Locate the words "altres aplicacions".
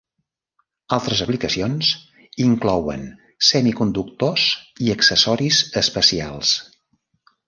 0.95-1.91